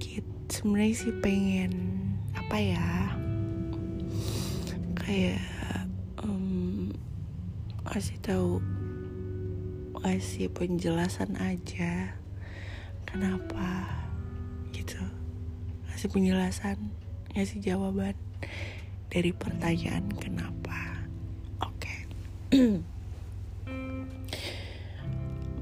[0.00, 1.72] dikit sebenarnya sih pengen
[2.32, 2.88] apa ya
[4.96, 5.44] kayak
[6.24, 6.88] um,
[7.84, 8.64] kasih tahu
[10.00, 12.16] kasih penjelasan aja
[13.04, 13.92] kenapa
[14.72, 15.04] gitu.
[15.92, 16.80] Kasih penjelasan
[17.36, 18.16] ngasih jawaban
[19.12, 21.04] dari pertanyaan kenapa.
[21.60, 22.08] Oke.
[22.48, 22.80] Okay.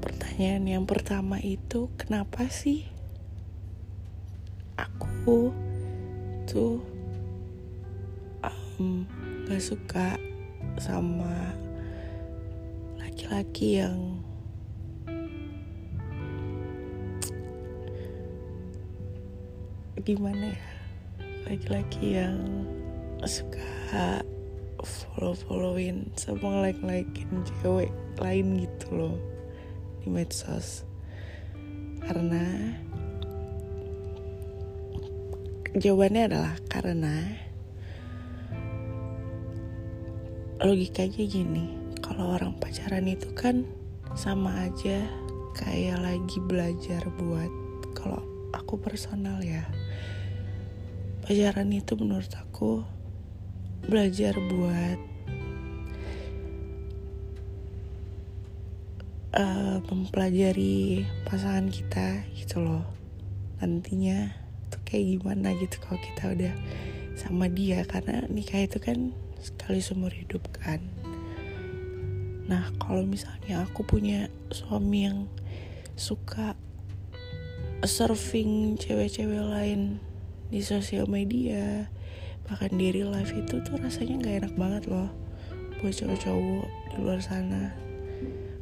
[0.07, 2.87] pertanyaan yang pertama itu kenapa sih
[5.29, 5.53] aku
[6.49, 6.81] tuh
[8.41, 9.05] um,
[9.45, 10.17] gak suka
[10.81, 11.53] sama
[12.97, 14.25] laki-laki yang
[20.01, 20.65] gimana ya
[21.45, 22.65] laki-laki yang
[23.21, 24.25] suka
[24.81, 29.17] follow-followin sama like-likein cewek lain gitu loh
[30.01, 30.89] di medsos.
[32.01, 32.73] Karena
[35.77, 37.29] jawabannya adalah karena
[40.65, 41.65] logikanya gini
[42.01, 43.69] kalau orang pacaran itu kan
[44.17, 45.05] sama aja
[45.53, 47.53] kayak lagi belajar buat
[47.93, 48.17] kalau
[48.49, 49.61] aku personal ya
[51.21, 52.81] pacaran itu menurut aku
[53.85, 54.99] belajar buat
[59.37, 62.89] uh, mempelajari pasangan kita gitu loh
[63.61, 64.48] nantinya
[64.89, 66.53] kayak gimana gitu kalau kita udah
[67.13, 67.85] sama dia.
[67.85, 70.81] Karena nikah itu kan sekali seumur hidup kan.
[72.49, 75.29] Nah kalau misalnya aku punya suami yang
[75.93, 76.57] suka
[77.85, 80.03] surfing cewek-cewek lain
[80.49, 81.87] di sosial media
[82.49, 85.07] bahkan di real life itu tuh rasanya nggak enak banget loh
[85.79, 87.88] buat cowok-cowok di luar sana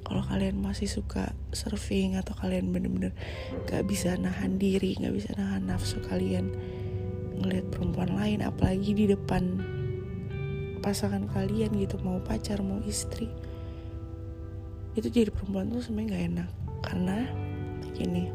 [0.08, 3.12] kalau kalian masih suka surfing atau kalian bener-bener
[3.68, 6.56] gak bisa nahan diri gak bisa nahan nafsu kalian
[7.44, 9.60] ngeliat perempuan lain apalagi di depan
[10.80, 13.28] pasangan kalian gitu mau pacar mau istri
[14.98, 16.50] itu jadi perempuan tuh sebenarnya gak enak.
[16.82, 17.18] Karena
[17.94, 18.26] gini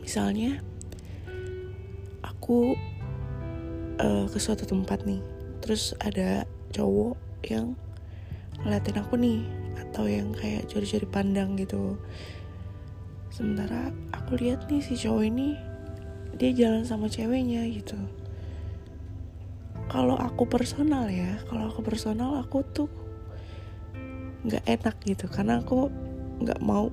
[0.00, 0.58] misalnya
[2.24, 2.74] aku
[4.02, 5.22] uh, ke suatu tempat nih
[5.62, 6.42] terus ada
[6.74, 7.14] cowok
[7.46, 7.78] yang
[8.64, 9.40] ngeliatin aku nih
[9.92, 12.00] atau yang kayak curi-curi pandang gitu.
[13.28, 15.52] Sementara aku lihat nih si cowok ini
[16.40, 18.00] dia jalan sama ceweknya gitu.
[19.92, 22.88] Kalau aku personal ya kalau aku personal aku tuh
[24.48, 25.28] nggak enak gitu.
[25.28, 25.92] Karena aku
[26.40, 26.88] nggak mau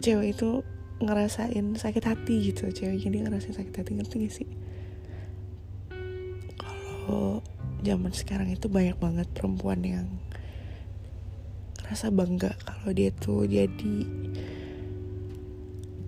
[0.00, 0.64] cewek itu
[1.04, 2.72] ngerasain sakit hati gitu.
[2.72, 4.48] Ceweknya dia ngerasain sakit hati ngerti gak sih?
[6.56, 7.44] Kalau
[7.84, 10.08] zaman sekarang itu banyak banget perempuan yang
[11.84, 13.96] ngerasa bangga kalau dia tuh jadi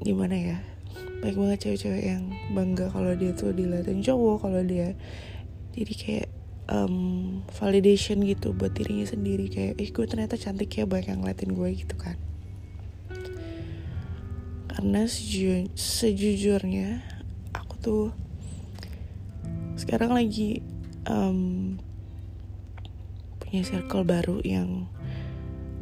[0.01, 0.59] gimana ya
[1.21, 2.25] banyak banget cewek-cewek yang
[2.57, 4.97] bangga kalau dia tuh dilihatin cowok kalau dia
[5.77, 6.29] jadi kayak
[6.71, 6.97] um,
[7.53, 9.47] validation gitu buat dirinya sendiri.
[9.51, 12.17] Kayak eh gue ternyata cantik ya banyak yang ngeliatin gue gitu kan.
[14.67, 17.01] Karena seju sejujurnya
[17.57, 18.07] aku tuh
[19.77, 20.61] sekarang lagi
[21.09, 21.77] um,
[23.41, 24.91] punya circle baru yang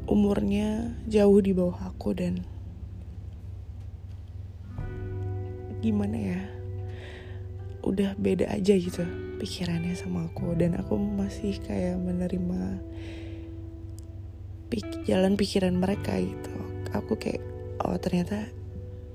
[0.04, 2.44] umurnya jauh di bawah aku dan
[5.84, 6.40] gimana ya
[7.84, 9.04] udah beda aja gitu
[9.36, 10.56] pikirannya sama aku.
[10.56, 12.80] Dan aku masih kayak menerima
[14.72, 16.54] pik jalan pikiran mereka gitu.
[16.96, 17.44] Aku kayak
[17.84, 18.48] oh ternyata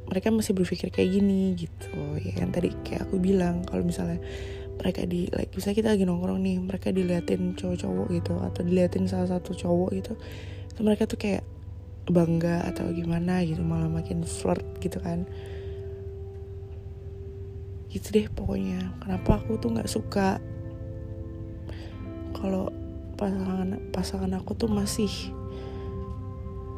[0.06, 1.98] mereka masih berpikir kayak gini gitu.
[2.22, 4.22] Ya kan tadi kayak aku bilang kalau misalnya
[4.80, 9.28] mereka di like misalnya kita lagi nongkrong nih mereka diliatin cowok-cowok gitu atau diliatin salah
[9.28, 10.14] satu cowok gitu
[10.80, 11.44] itu mereka tuh kayak
[12.08, 15.28] bangga atau gimana gitu malah makin flirt gitu kan.
[17.92, 18.96] Gitu deh pokoknya.
[19.04, 20.40] Kenapa aku tuh nggak suka?
[22.32, 22.72] Kalau
[23.20, 25.12] pasangan pasangan aku tuh masih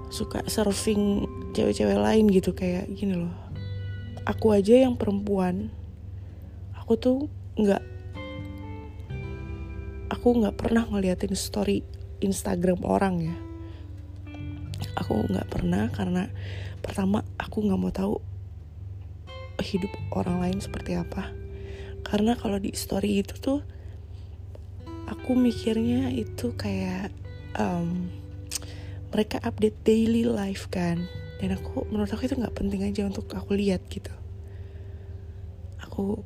[0.09, 3.37] suka surfing cewek-cewek lain gitu kayak gini loh.
[4.25, 5.69] Aku aja yang perempuan
[6.73, 7.17] aku tuh
[7.53, 7.85] nggak
[10.09, 11.85] aku nggak pernah ngeliatin story
[12.17, 13.50] Instagram orang ya
[14.95, 16.27] aku nggak pernah karena
[16.81, 18.15] pertama aku nggak mau tahu
[19.61, 21.29] hidup orang lain seperti apa.
[22.01, 23.59] Karena kalau di story itu tuh
[25.07, 27.13] aku mikirnya itu kayak
[27.55, 28.09] um,
[29.13, 31.05] mereka update daily life kan.
[31.37, 34.11] Dan aku menurut aku itu nggak penting aja untuk aku lihat gitu.
[35.85, 36.25] Aku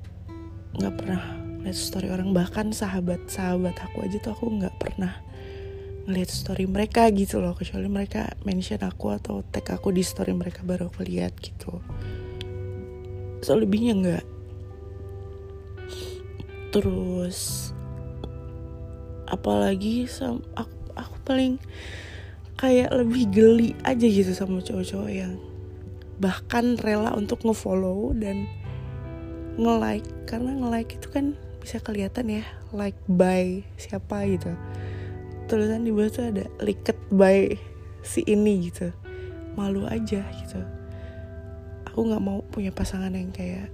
[0.76, 1.22] nggak pernah
[1.64, 2.32] lihat story orang.
[2.32, 5.20] Bahkan sahabat sahabat aku aja tuh aku nggak pernah
[6.06, 7.58] ngeliat story mereka gitu loh.
[7.58, 11.82] Kecuali mereka mention aku atau tag aku di story mereka baru aku lihat gitu.
[13.42, 14.26] Selebihnya enggak
[16.76, 17.72] terus
[19.32, 21.56] apalagi sam aku, aku paling
[22.60, 25.40] kayak lebih geli aja gitu sama cowok-cowok yang
[26.20, 28.44] bahkan rela untuk ngefollow dan
[29.56, 30.04] nge-like.
[30.28, 31.26] Karena nge-like itu kan
[31.64, 34.52] bisa kelihatan ya like by siapa gitu
[35.46, 37.54] tulisan di bawah tuh ada liket by
[38.02, 38.90] si ini gitu.
[39.54, 40.60] Malu aja gitu.
[41.90, 43.72] Aku nggak mau punya pasangan yang kayak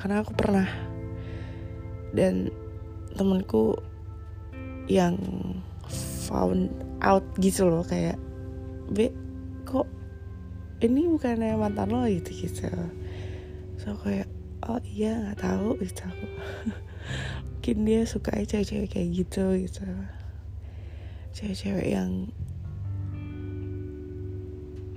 [0.00, 0.66] karena aku pernah
[2.16, 2.48] dan
[3.14, 3.76] temenku
[4.88, 5.20] yang
[6.26, 6.72] found
[7.04, 8.16] out gitu loh kayak
[8.90, 9.12] be
[9.68, 9.86] kok
[10.80, 12.08] ini bukannya mantan lo?
[12.08, 12.68] Gitu gitu.
[13.76, 14.26] So kayak
[14.64, 16.02] oh iya nggak tahu gitu.
[16.08, 16.26] Aku
[17.60, 19.84] mungkin dia suka aja cewek-cewek kayak gitu gitu
[21.34, 22.30] cewek-cewek yang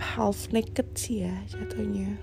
[0.01, 2.17] half naked sih ya jatuhnya.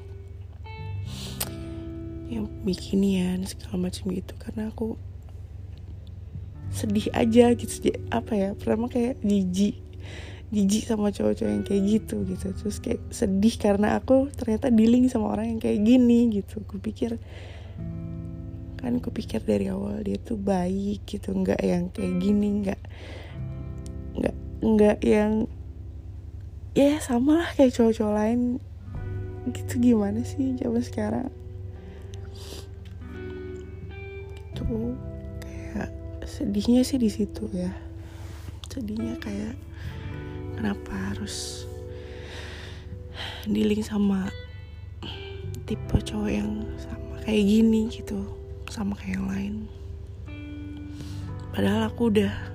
[2.30, 4.34] Yang bikinian segala macam gitu.
[4.38, 4.94] Karena aku
[6.70, 7.90] sedih aja gitu.
[8.14, 9.82] Apa ya pertama kayak jijik.
[10.50, 12.46] Jijik sama cowok-cowok yang kayak gitu gitu.
[12.54, 16.62] Terus kayak sedih karena aku ternyata dealing sama orang yang kayak gini gitu.
[16.62, 17.18] Aku pikir
[18.80, 21.34] kan aku pikir dari awal dia tuh baik gitu.
[21.34, 22.80] Nggak yang kayak gini nggak
[24.20, 25.48] nggak nggak yang
[26.76, 28.40] ya sama lah kayak cowok-cowok lain.
[29.50, 31.28] Gitu gimana sih zaman sekarang?
[34.52, 34.94] Gitu
[35.40, 35.90] kayak
[36.28, 37.72] sedihnya sih di situ ya.
[38.68, 39.56] Sedihnya kayak
[40.54, 41.64] kenapa harus
[43.48, 44.28] dealing sama
[45.64, 48.20] tipe cowok yang sama kayak gini gitu
[48.68, 49.54] sama kayak yang lain.
[51.50, 52.49] Padahal aku udah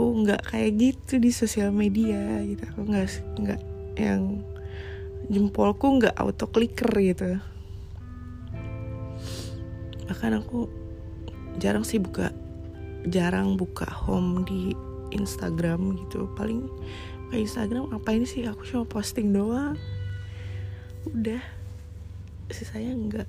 [0.00, 2.64] aku nggak kayak gitu di sosial media gitu.
[2.72, 3.60] Aku nggak nggak
[4.00, 4.40] yang
[5.28, 7.36] jempolku nggak auto clicker gitu.
[10.08, 10.72] Bahkan aku
[11.60, 12.32] jarang sih buka
[13.12, 14.72] jarang buka home di
[15.12, 16.32] Instagram gitu.
[16.32, 16.64] Paling
[17.28, 18.48] ke Instagram apa ini sih?
[18.48, 19.76] Aku cuma posting doang.
[21.12, 21.44] Udah.
[22.48, 23.28] Sisanya enggak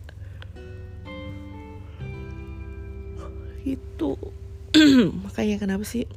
[3.62, 4.18] itu
[5.28, 6.10] makanya kenapa sih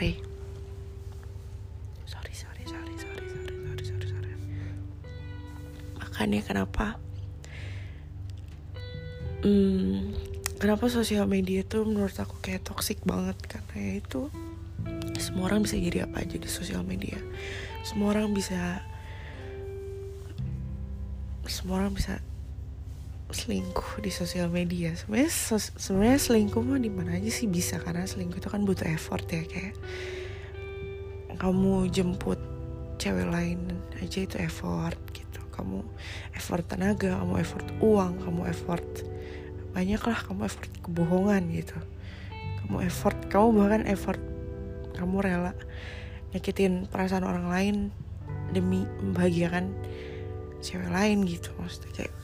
[0.00, 0.16] sorry.
[2.08, 4.32] Sorry sorry sorry sorry sorry sorry sorry sorry.
[6.00, 6.96] Makanya kenapa
[9.44, 10.16] hmm,
[10.56, 13.36] kenapa sosial media tuh menurut aku kayak toxic banget?
[13.44, 14.32] Karena ya itu
[15.20, 17.20] semua orang bisa jadi apa aja di sosial media.
[17.84, 18.80] Semua orang bisa
[21.44, 22.24] semua orang bisa
[23.32, 24.94] selingkuh di sosial media.
[24.94, 29.24] Sebenarnya sos- selingkuh mah di mana aja sih bisa karena selingkuh itu kan butuh effort
[29.30, 29.74] ya kayak
[31.40, 32.36] kamu jemput
[33.00, 35.40] cewek lain aja itu effort gitu.
[35.54, 35.80] Kamu
[36.36, 38.88] effort tenaga kamu effort uang kamu effort
[39.72, 41.78] banyak lah kamu effort kebohongan gitu.
[42.64, 44.20] Kamu effort kamu bahkan effort
[44.98, 45.52] kamu rela
[46.36, 47.76] nyakitin perasaan orang lain
[48.52, 49.72] demi membahagiakan
[50.60, 52.04] cewek lain gitu maksudnya.
[52.04, 52.14] Kayak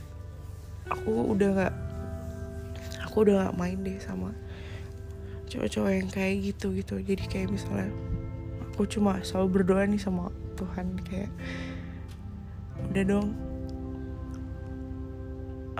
[0.90, 1.74] aku udah nggak
[3.06, 4.30] aku udah nggak main deh sama
[5.46, 7.90] cowok-cowok yang kayak gitu gitu jadi kayak misalnya
[8.72, 10.28] aku cuma selalu berdoa nih sama
[10.58, 11.32] Tuhan kayak
[12.92, 13.28] udah dong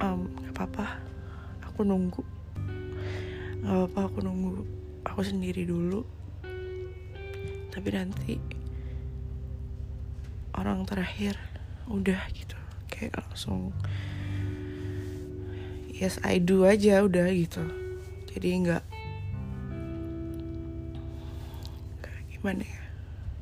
[0.01, 0.87] um, gak apa-apa
[1.65, 2.23] aku nunggu.
[3.65, 4.65] Gak apa-apa aku nunggu
[5.05, 6.05] aku sendiri dulu.
[7.73, 8.41] Tapi nanti
[10.57, 11.37] orang terakhir
[11.89, 12.57] udah gitu.
[12.89, 13.77] Kayak langsung
[15.97, 17.65] yes I do aja udah gitu.
[18.37, 18.85] Jadi nggak
[22.05, 22.83] nggak gimana ya.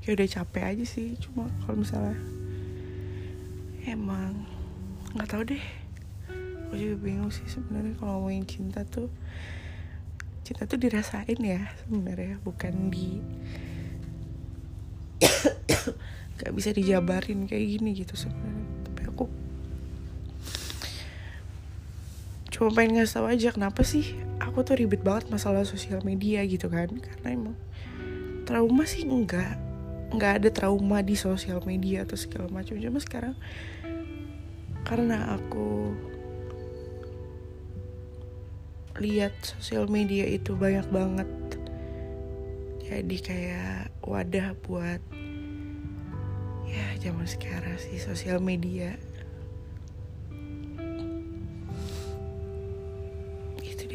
[0.03, 2.15] Kayak udah capek aja sih cuma kalau misalnya
[3.91, 4.47] emang
[5.19, 5.65] nggak tahu deh.
[6.71, 9.11] Aku juga bingung sih sebenarnya kalau ngomongin cinta tuh
[10.45, 13.17] cinta tuh dirasain ya sebenarnya bukan di
[16.39, 19.25] gak bisa dijabarin kayak gini gitu sebenarnya tapi aku
[22.55, 26.71] cuma pengen ngasih tau aja kenapa sih aku tuh ribet banget masalah sosial media gitu
[26.71, 26.87] kan.
[26.87, 27.57] Karena emang
[28.47, 29.59] trauma sih enggak
[30.15, 32.79] nggak ada trauma di sosial media atau segala macam.
[32.79, 33.35] Cuma sekarang
[34.87, 35.91] karena aku
[39.03, 41.27] lihat sosial media itu banyak banget
[42.85, 45.03] jadi kayak wadah buat
[46.69, 48.95] ya zaman sekarang sih sosial media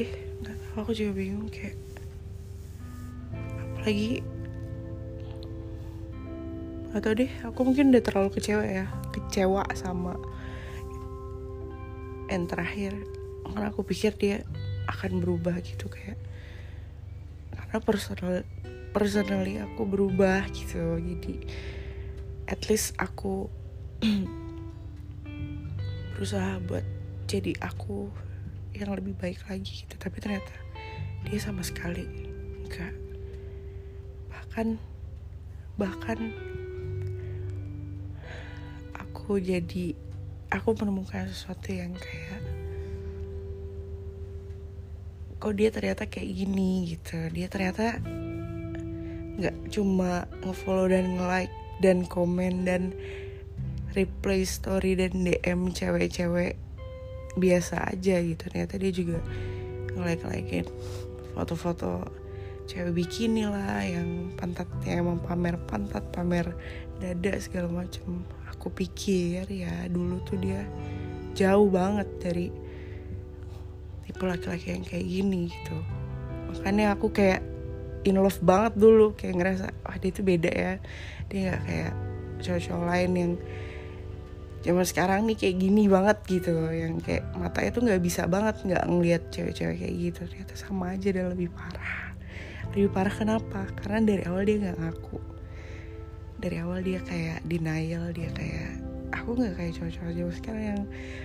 [0.05, 1.75] tahu aku juga bingung kayak
[3.75, 4.21] apalagi
[6.89, 10.17] atau deh aku mungkin udah terlalu kecewa ya kecewa sama
[12.29, 12.93] yang terakhir
[13.49, 14.45] karena aku pikir dia
[14.89, 16.17] akan berubah gitu kayak
[17.53, 18.45] karena personal
[18.93, 21.35] personally aku berubah gitu jadi
[22.49, 23.49] at least aku
[26.17, 26.85] berusaha buat
[27.29, 28.09] jadi aku
[28.73, 29.95] yang lebih baik lagi gitu.
[29.97, 30.53] Tapi ternyata
[31.27, 32.07] dia sama sekali
[32.63, 32.95] enggak
[34.31, 34.79] bahkan
[35.75, 36.31] bahkan
[38.95, 39.95] aku jadi
[40.49, 42.41] aku menemukan sesuatu yang kayak
[45.39, 47.15] kok dia ternyata kayak gini gitu.
[47.31, 47.95] Dia ternyata
[49.39, 52.91] nggak cuma ngefollow dan nge-like dan komen dan
[53.95, 56.59] reply story dan DM cewek-cewek
[57.37, 58.41] biasa aja gitu.
[58.49, 59.17] Ternyata dia juga
[59.93, 60.65] nge-like-likein
[61.35, 62.07] foto-foto
[62.69, 66.53] cewek bikini lah yang pantatnya emang pamer pantat pamer
[67.01, 70.69] dada segala macam aku pikir ya dulu tuh dia
[71.33, 72.53] jauh banget dari
[74.05, 75.77] tipe laki-laki yang kayak gini gitu.
[76.49, 77.41] Makanya aku kayak
[78.05, 80.73] in love banget dulu kayak ngerasa wah dia itu beda ya.
[81.29, 81.93] Dia nggak kayak
[82.41, 83.33] cowok-cowok lain yang
[84.65, 88.83] zaman sekarang nih kayak gini banget gitu yang kayak matanya tuh nggak bisa banget nggak
[88.85, 90.21] ngeliat cewek-cewek kayak gitu.
[90.27, 92.13] Ternyata sama aja dan lebih parah.
[92.75, 93.61] Lebih parah kenapa?
[93.79, 95.19] Karena dari awal dia nggak ngaku.
[96.39, 100.81] Dari awal dia kayak denial dia kayak aku nggak kayak cowok-cowok jauh sekarang yang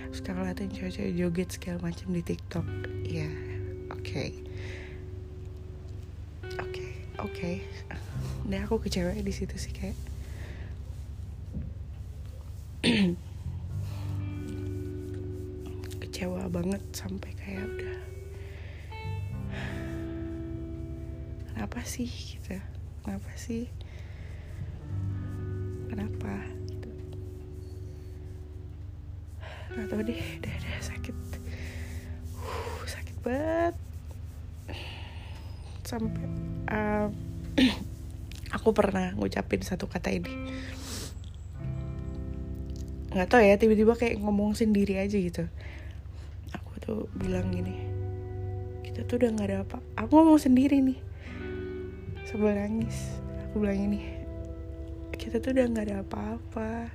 [0.09, 2.67] suka ngeliatin cewek-cewek joget segala macam di TikTok.
[3.05, 3.29] Ya
[3.91, 4.01] oke.
[4.01, 4.45] Okay
[7.25, 7.33] oke.
[7.33, 7.55] Okay.
[8.45, 9.97] dan aku kecewa di situ sih kayak
[16.15, 17.99] kecewa banget sampai kayak udah
[21.51, 22.07] kenapa sih?
[22.07, 22.55] gitu.
[23.03, 23.67] Kenapa sih?
[25.91, 26.39] Kenapa?
[26.71, 26.87] gitu.
[29.75, 31.17] Nggak tahu deh udah udah sakit.
[32.39, 33.75] Uh, sakit banget.
[35.83, 36.23] Sampai
[36.71, 37.11] uh,
[38.55, 40.31] aku pernah ngucapin satu kata ini.
[43.11, 45.51] Nggak tau ya tiba-tiba kayak ngomong sendiri aja gitu
[46.85, 47.75] tuh bilang gini
[48.85, 50.99] kita tuh udah nggak ada apa aku ngomong sendiri nih
[52.25, 53.21] sebelum nangis.
[53.47, 54.01] Aku bilang ini
[55.15, 56.91] kita tuh udah nggak ada apa-apa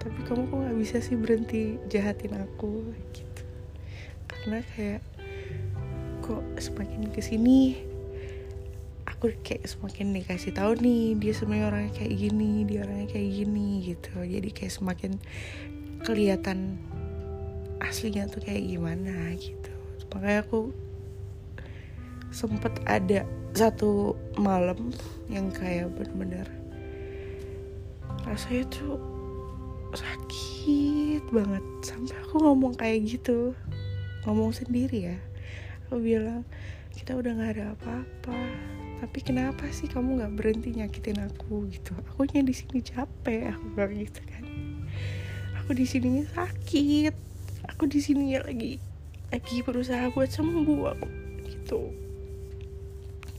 [0.00, 2.94] tapi kamu kok nggak bisa sih berhenti jahatin aku?
[3.10, 3.42] Gitu.
[4.30, 5.02] Karena kayak
[6.22, 7.76] kok semakin ke sini
[9.06, 13.68] aku kayak semakin dikasih tahu nih dia sebenarnya orangnya kayak gini dia orangnya kayak gini
[13.82, 14.14] gitu.
[14.22, 15.12] Jadi kayak semakin
[16.06, 16.78] kelihatan
[17.80, 19.72] aslinya tuh kayak gimana gitu.
[20.16, 20.72] Makanya aku
[22.32, 24.92] sempet ada satu malam
[25.28, 26.48] yang kayak bener-bener
[28.24, 28.96] rasanya tuh
[29.92, 31.64] sakit banget.
[31.84, 33.52] Sampai aku ngomong kayak gitu
[34.24, 35.18] ngomong sendiri ya.
[35.86, 36.42] Aku bilang
[36.96, 38.40] kita udah nggak ada apa-apa
[38.96, 41.68] tapi kenapa sih kamu nggak berhenti nyakitin aku?
[41.68, 41.92] Gitu.
[42.12, 44.44] Aku nya di sini capek aku bilang gitu kan.
[45.60, 47.25] Aku di sini sakit
[47.66, 48.78] aku di sini lagi
[49.34, 51.08] lagi berusaha buat sembuh aku
[51.50, 51.80] gitu.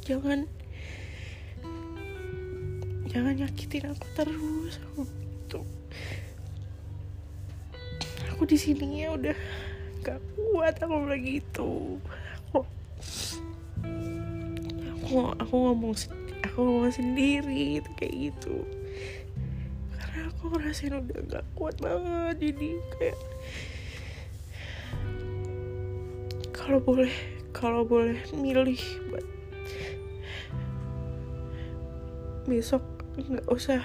[0.03, 0.43] Jangan
[3.07, 5.59] jangan nyakitin aku terus aku gitu.
[8.35, 9.37] Aku di sini ya udah
[10.03, 11.97] gak kuat aku lagi itu
[12.51, 12.61] aku
[15.39, 15.95] aku ngomong
[16.43, 18.67] aku ngomong sendiri itu kayak gitu.
[19.95, 22.69] Karena aku ngerasain udah gak kuat banget jadi
[22.99, 23.17] kayak
[26.67, 27.13] kalau boleh
[27.55, 28.75] kalau boleh milih
[29.07, 29.23] buat
[32.43, 32.83] besok
[33.15, 33.79] nggak usah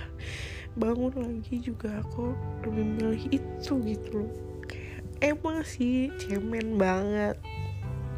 [0.75, 2.03] bangun lagi juga.
[2.03, 2.35] Aku
[2.67, 4.33] lebih milih itu gitu loh.
[4.67, 7.39] Kayak emang sih cemen banget.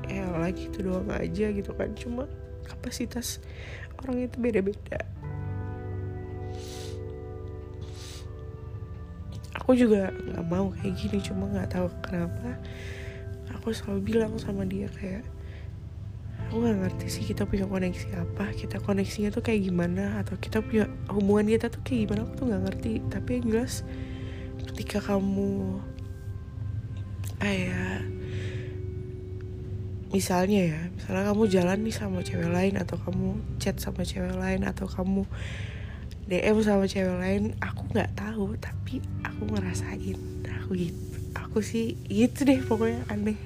[0.09, 1.92] Ya lagi itu doang aja gitu kan.
[1.92, 2.25] Cuma
[2.64, 3.44] kapasitas
[4.00, 5.00] orang itu beda-beda.
[9.61, 11.21] Aku juga nggak mau kayak gini.
[11.21, 12.56] Cuma nggak tahu kenapa
[13.64, 15.25] aku selalu bilang sama dia kayak
[16.44, 20.61] aku nggak ngerti sih kita punya koneksi apa kita koneksinya tuh kayak gimana atau kita
[20.61, 22.92] punya hubungan kita tuh kayak gimana aku tuh nggak ngerti.
[23.09, 23.75] Tapi yang jelas
[24.68, 25.80] ketika kamu
[27.40, 28.04] kayak
[30.12, 34.61] misalnya ya misalnya kamu jalan nih sama cewek lain atau kamu chat sama cewek lain
[34.68, 35.25] atau kamu
[36.28, 40.21] DM sama cewek lain aku nggak tahu tapi aku ngerasain.
[40.61, 41.14] Aku gitu
[41.54, 43.38] aku sih gitu deh pokoknya aneh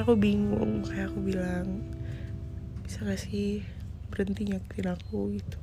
[0.00, 1.84] aku bingung kayak aku bilang
[2.84, 3.60] bisa gak sih
[4.08, 5.36] berhenti nyakitin aku?
[5.36, 5.58] Gitu.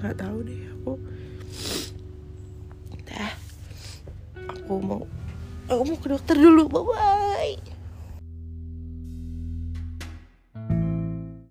[0.00, 0.92] Nggak tahu deh aku
[3.10, 3.32] dah
[4.48, 5.02] aku mau
[5.70, 7.19] aku mau ke dokter dulu bye bye